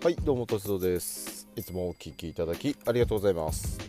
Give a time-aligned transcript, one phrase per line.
[0.00, 1.48] はいどうもとしぞです。
[1.56, 3.80] いつもお聞きいただきありがとうございます、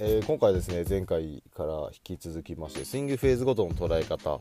[0.00, 4.40] えー、今回ですね前回から引き続きましてスイングフェーズごとの捉え方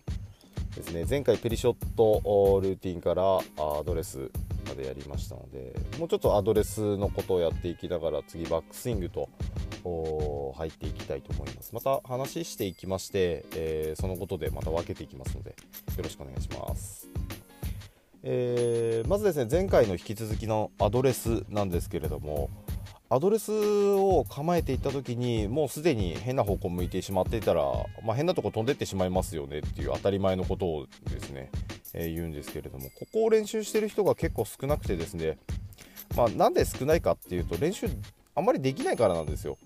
[0.76, 1.06] ですね。
[1.08, 4.32] 前回ペリショットルーティンからアドレス
[4.68, 9.30] までやりましたのでもうちょっとアドレスのことをやっていきながら次バックスイングと
[10.58, 11.76] 入っていきたいと思います。
[11.76, 17.13] また話していきまして、えー、そのことでまた分けていきますのでよろしくお願いします。
[18.24, 22.50] えー、まずですね前回の引き続きのアドレスなんですけれども
[23.10, 27.62] アドレスを構えていった時にもうすでに変な方向向いてしまっていたら、
[28.04, 31.52] まあ、変なとこ飛んでってしまいますよねっていう当たり前のことをですね、
[31.94, 35.38] えー、言うんですけれどもここを練習してる人が結構少なくてですね、
[36.16, 37.88] まあ、なんで少ないかっていうと練習
[38.36, 39.58] あんまりできないからなんですよ。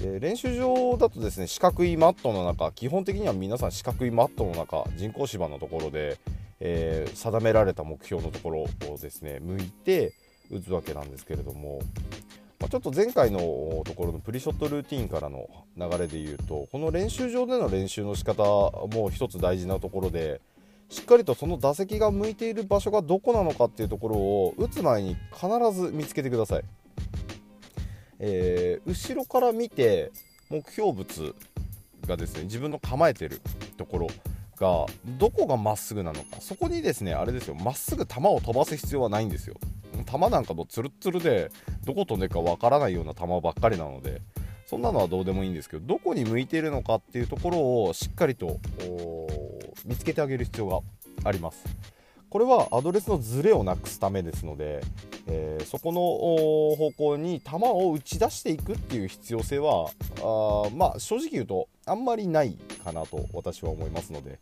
[0.00, 6.18] で練習場だとですね四角いマットの中基本的には皆さん四角いマットの中人工芝のところで
[6.60, 10.14] えー、定められた目標のところをですね向いて
[10.50, 11.80] 打つわけなんですけれども、
[12.60, 13.38] まあ、ちょっと前回の
[13.84, 20.40] ところのプリショットルーティンからの流れで言うとこの練習場での練習の仕方も一つ大事なところで
[20.88, 26.64] しっかりとその打席が向いている場所がどこなのかっていうところを打つ前に必ず見つけてください、
[28.20, 30.12] えー、後ろから見て
[30.48, 31.34] 目標物
[32.06, 33.40] がですね自分の構えてる
[33.76, 34.06] ところ
[34.56, 36.40] がどこがまっすぐなのか。
[36.40, 37.54] そこにですねあれですよ。
[37.54, 39.56] まっすぐ球を飛ばす必要はないんですよ。
[40.06, 41.50] 球なんかもツルツルで
[41.84, 44.22] どこ飛んでるかわからないような球ばっかりなので。
[44.66, 48.58] そんなのはどうでもいいんですけどどこに向いてるのかっていうところをしっかりと
[49.84, 50.80] 見つけてあげる必要が
[51.22, 51.64] あります。
[52.28, 54.82] これはアドレスのズレをなくすためですので、
[55.28, 56.00] えー、そこの
[56.76, 59.90] 方向に球を打ち出していくっていう必要性は
[60.20, 64.38] あまあ正直言うとあんまりないかなと私は思いますので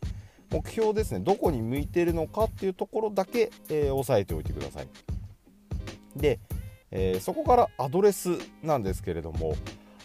[0.51, 4.87] 目標ですねどこに向いてるのかっていうところだけ、えー、押さえておいてください。
[6.15, 6.39] で、
[6.91, 9.55] えー、そこからアドレスなんですけれども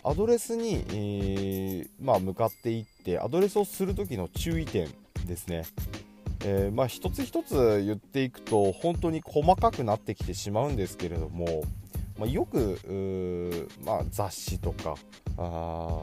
[0.02, 4.88] アドレスに、えー、まあ、向かっていってアドレスをする時の注意点
[5.26, 5.64] ですね。
[6.44, 11.64] え、まあ、一つ一つ言っていくと本当に細かくなってきてしまうんですけれども、
[12.20, 14.94] まあ、よく、まあ、雑誌とか
[15.38, 16.02] あ、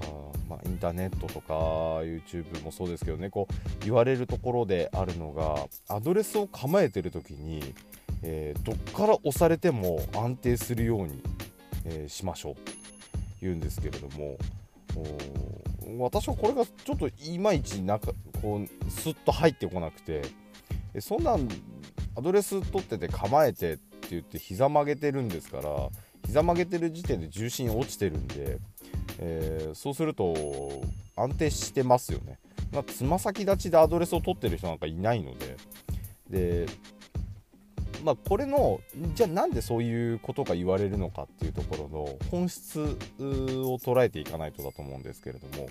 [0.49, 1.53] まあインターネットとか
[2.01, 7.75] YouTube もそうですけどねこう言われるところであるのがアドレスを構えてる時に、
[8.23, 11.21] えー、どっから押されても安定するように、
[11.85, 12.61] えー、しましょうと
[13.39, 14.39] 言うんですけれども
[15.99, 18.11] 私はこれがちょっといまいちなんか
[18.41, 20.23] こうスッと入ってこなくて
[20.99, 21.47] そんなん
[22.15, 25.89] アドレス取ってて構えてって言って膝曲げてるんですから
[26.27, 28.59] 膝曲げてる時点で重心落ちてるんで、
[29.19, 30.35] えー、そうすると
[31.15, 32.37] 安定してますよね。
[32.71, 35.57] まつま先立ちでアドレスを取ってる人なんかいないので。
[36.29, 36.65] で
[38.03, 38.79] まあ、これの
[39.15, 42.85] じゃあなんでそういうことが言われるのかっていうところの本質を
[43.79, 45.67] 捉えていかないとだと思うんですけれども、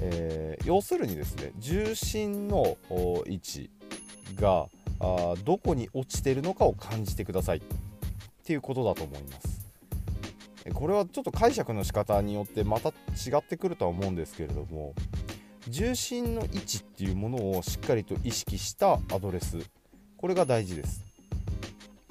[0.00, 2.76] えー、要するにですね重心の
[3.26, 3.70] 位置
[4.34, 4.66] が
[4.98, 7.62] あどこに落ちてるのかを感じてください。
[8.50, 9.70] ていうことだと思います。
[10.74, 12.92] これはちょっと解釈の仕方によってまた違
[13.38, 14.94] ってくるとは思うんですけれども
[15.68, 19.58] 重心の位置っていうものをしっかりと意識したアドレス。
[20.16, 21.04] これが大事です。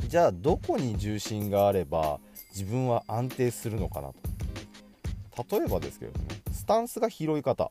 [0.08, 4.14] じゃあどこに重心があれば自分は安定するのかな
[5.44, 5.58] と。
[5.58, 7.70] 例えばですけどねスタンスが広い方。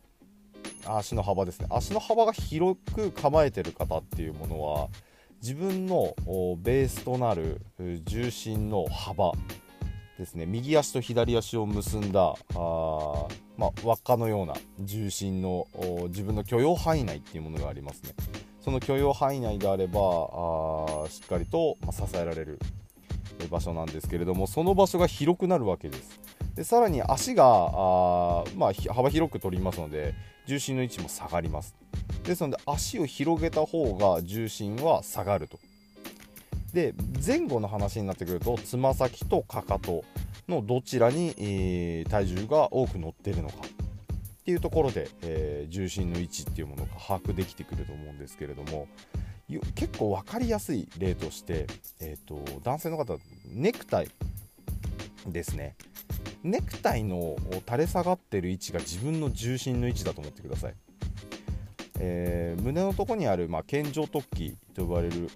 [0.86, 1.66] 足の幅ですね。
[1.70, 4.88] 足の幅が広く構えてる方っていうものは
[5.40, 6.14] 自分の
[6.62, 7.60] ベースとなる
[8.04, 9.32] 重心の幅
[10.18, 10.46] ですね。
[10.46, 15.66] 右足と左足を結んだあ、まあ、輪っかのような重心の
[16.08, 18.10] 自分の許容範囲内っていうものがありますね。
[18.60, 22.58] その許容範囲内であればあしっかりと、ま支えられる
[23.50, 26.20] 場所なんですけれどもその場所が広くなるわけです。
[26.58, 31.76] でさらに足があ、まあ、幅広く取りますので重心の位置も下がります。
[32.24, 35.60] ですので足を広げた方が重心は下がると。
[36.72, 36.94] で
[37.24, 40.02] 前後の話になってくるとつま先とかかと
[40.48, 48.88] のどちらに、えー、体重が多く乗っているのかっていうところで、えー、重心の位置っていうものが把握できてくると思うんですけれども
[49.76, 51.68] 結構分かりやすい例として、
[52.00, 53.16] えーと、男性の方
[53.46, 54.08] ネクタイ
[55.24, 55.76] ですね。
[56.42, 57.36] ネクタイの
[57.66, 60.74] 垂れ下がってる位置が自分の重心の位置だと思ってください、
[61.98, 65.30] えー、胸のとこにある、まあ、肩状突起と呼ばれる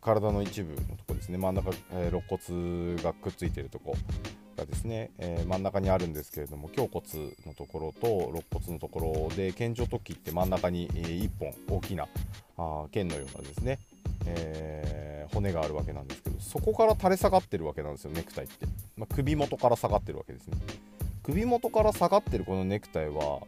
[0.00, 1.38] 体の一部のとこですね。
[1.38, 3.96] 真ん中、えー、肋骨がくっついてるとこ
[4.56, 7.04] がですね、えー、真ん中にあるんですけれども胸骨
[7.44, 12.06] のところと肋骨のところで肩状突起って真ん中に、え、1本大きな
[12.56, 13.80] あ腱のようなですね、
[14.26, 20.56] えー、骨があるわけなんですけどそこから垂れ下がってるわけなんですよネクタイって、まあ、首元から下がってるわけですね。
[21.22, 23.40] 首元から下がってるこのネクタイは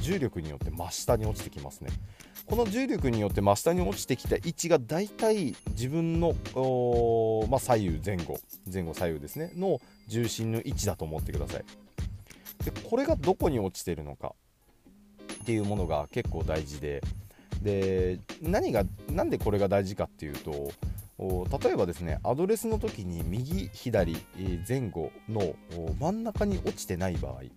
[0.00, 1.90] 重力によって真下に落ちてきますね。
[2.46, 6.34] この重力によって真下に落ちてきた位置がだいたい自分の、
[7.48, 8.40] まあ、左右前後
[8.72, 11.64] 前後左右ですねの重心の位置だと思ってください。
[12.64, 14.34] でこれがどこに落ちてるのか
[15.42, 17.02] っていうものが結構大事で
[17.62, 20.72] で何が何でこれが大事かっていうと
[21.62, 24.16] 例えばですねアドレスの時に右左
[24.66, 25.54] 前後の
[26.00, 27.50] 真ん中に落ちてない場合で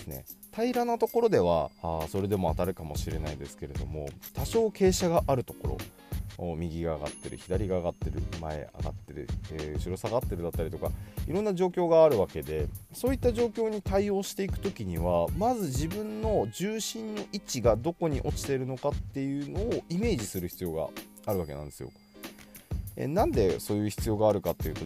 [0.00, 0.24] すね。
[0.54, 5.78] 平らなところではあそれでも当たるかもしれないですけれども多少傾斜があるところ
[6.38, 10.90] 右が上がってる左が上がってる前上がってる、えー、後ろ下がってるだったりとか
[11.28, 20.88] いろんな状況があるわけでそういった状況に対応していく時にはまず自分の重心の位置がどこに落ちてるのかっていうのをイメージする必要が
[21.26, 21.90] あるわけなんですよ。
[22.96, 24.82] えなんでそういう必要があるかっていうと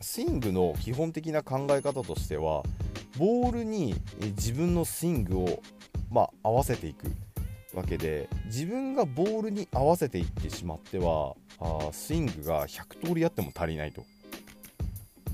[0.00, 2.62] スイングの基本的な考え方としては
[3.18, 5.62] ボールに自分のスイングを、
[6.10, 7.06] まあ、合わせていく
[7.74, 14.04] わけで自分がボールに合わせていってしまってはあスイングが100通りあっても足りないと。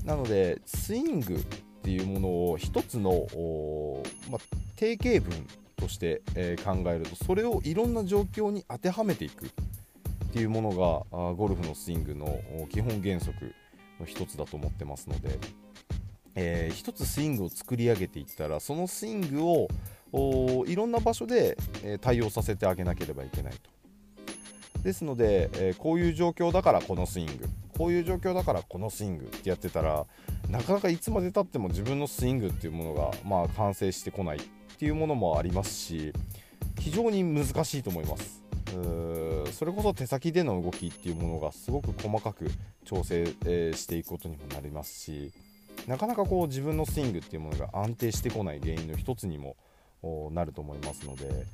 [0.05, 1.39] なのでスイングっ
[1.83, 3.27] ていうものを一つの、
[4.31, 4.39] まあ、
[4.75, 9.49] 定型文として、えー、考えるとそれをいろんな状況に当てはめていくっ
[10.33, 12.39] ていうものがあゴルフのスイングの
[12.69, 13.53] 基本原則
[13.99, 15.39] の一つだと思ってますので、
[16.35, 19.67] えー、一つスイングを作り上げていったらそのスイングを
[20.13, 24.81] いろんな場所で、え対応させてあげなければいけないと。
[24.83, 27.47] ですので、え、こういう状況だからこのスイング
[27.77, 30.05] こういう状況だからこのスイングってやってたら
[30.49, 34.41] なかなかいつまでたっても自分のスイングっていうものが、まあ、完成してこないっ
[34.77, 36.13] ていうものもありますし
[36.79, 38.41] 非常に難しいと思います。
[39.51, 42.49] それこそ手先での動きっていうものがすごく細かく
[42.85, 45.33] 調整、えー、していくことにもなりますし
[45.87, 49.57] なかなかこう自分のスイングっていうものが安定してこない原因の一つにも
[50.31, 51.45] なると思いますので、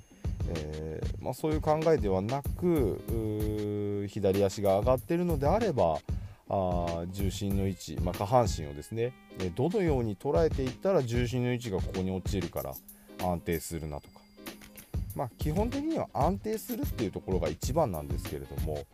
[0.50, 5.98] えー、まあ、そういう考えではなく左足が上がっているのであれば
[6.50, 9.14] あ重心の位置、まあ、下半身をですね
[9.56, 12.74] どのように捉えていったら重心の位置がここに落ちるから
[13.22, 14.18] 安定するなとか。
[15.16, 18.86] まあ、基本的には安定するっていうところが一番なんですけれども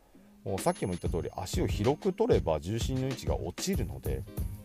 [0.46, 4.24] もうさっきも言った通り足を広く取れば重心の位置が落ちるので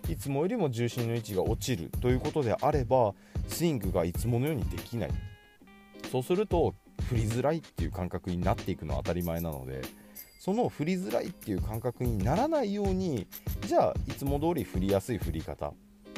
[0.08, 3.14] いつもよりも重心の位置が落ちるということであれば
[3.46, 5.10] スイングがいつものようにできない。
[6.10, 6.74] そうすると
[7.08, 9.82] 振りづらいっていう感覚になっていくのは当たり前なので
[10.38, 13.26] その振りづらいっていう感覚にならないように
[13.66, 15.74] じゃあいつも通り振りやすい振り方っ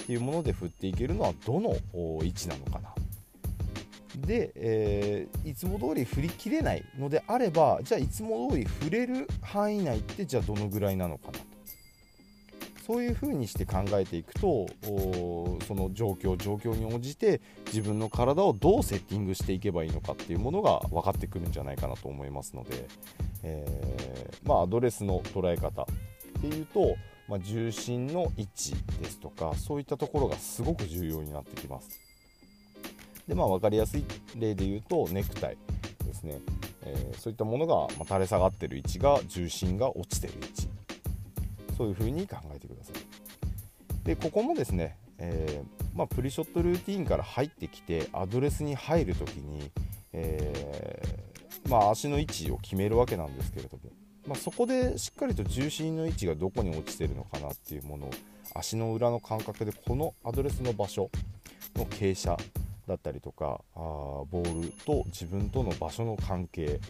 [0.07, 1.77] ていうもので振っていけるのはどの
[2.23, 2.95] 位置なのかな。
[4.17, 11.39] で、えー、いつも通り振り切れないのであればじゃあいつも通り振れる範囲内ってじゃあどのぐらいなのかな。
[12.91, 22.89] そういうふうにして考えていくとその状況状況に応じて自分の体をどうセッティングしていけばいいのかっていうものが分かってくるんじゃないかなと思いますので、
[23.45, 25.87] えー、まあ、アドレスの捉え方っ
[26.41, 26.97] ていうと、
[27.29, 32.01] まあ、重心の位置ですとかそういったところがすごく重要になってきます。
[33.29, 34.05] でまあ分かりやすい
[34.35, 35.59] 例で言うとネクタイ
[36.05, 36.41] ですね、
[36.83, 40.71] えー、そういったものが、ま垂れ下がってる位置が重心が落ちてる位置。
[41.81, 42.80] そういう風に考えてください。
[44.05, 49.71] でここもですね、えー、まあ、プリショットルーティンから入ってきてアドレスに入る時に、
[50.13, 53.83] えー、まあ、足の位置を決めるわけなんですけれども、
[54.27, 58.11] まあ、そこでしっかりと重心の位置がどこに落ちてるのかなっていうものを
[58.55, 61.11] 足の裏の感覚でこのアドレスの場所
[61.77, 62.43] の傾斜
[62.87, 66.81] だったりとかあボールと自分との場所の関係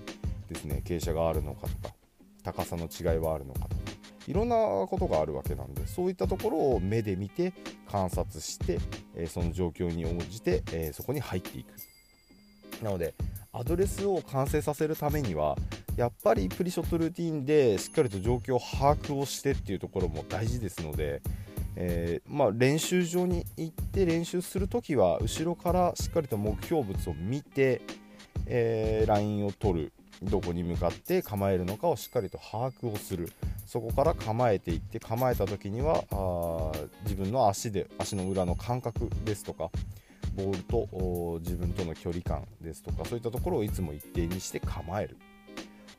[0.49, 1.95] ですね傾斜があるのかとか
[2.43, 3.80] 高さの違いはあるのかとか
[4.27, 7.53] いろんなことがあるわけなんでそういったところを目で見て
[7.91, 8.79] 観察して、
[9.17, 11.73] えー、その状況に応じて、えー、そこに入っていく。
[12.85, 13.15] なので
[13.53, 15.57] アドレスを完成させるためには
[15.97, 21.21] やっぱりプリショットルーティンでしっかりと状況を把握をしてっていうところも大事ですので
[21.77, 27.81] えー、まあ、練習場に行って練習するときは後ろからしっかりと目標物を見て、
[28.47, 29.93] えー、ラインを取る。
[30.23, 33.33] どこに向かって構えるのかをしっかりと把握をする。
[33.67, 36.73] そこから構えていって構えた時にはあ
[37.05, 39.71] 自分の足で足の裏の感覚ですとか
[40.35, 45.17] ボールと自分との距離感ですとかそういったところをいつも一定にして構える。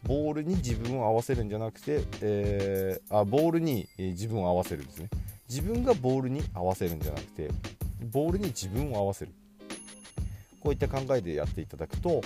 [0.04, 5.10] ボールに自分を合わせるんじゃなくて、えー、あボールに自分を合わせるんですね。
[5.48, 7.50] 自分がボールに合わせるんじゃなくて
[8.12, 9.32] ボールに自分を合わせる。
[10.60, 12.22] こういった考えでやっていただくと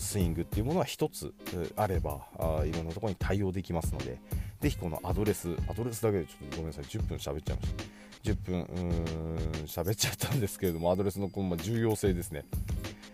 [0.00, 1.34] スイングっていうものは1つ
[1.76, 4.18] あればあいろんなところに対応できますので
[4.60, 8.64] ぜひこのアドレスアドレスだけでちょっとごめんなさい10分喋っちゃいました10分
[9.66, 12.44] 喋っちゃったんですけれどもアドレスのこの重要性ですね、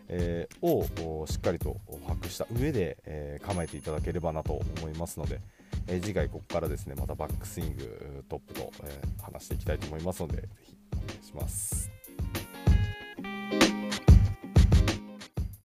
[0.08, 5.40] えー、をしっかりと把握した上で、えー、構えていただければなと思いますので、
[5.86, 11.97] えー、次回ここからですねまたバックスイングトップと、え話していきたいと思いますのでぜひお願いします。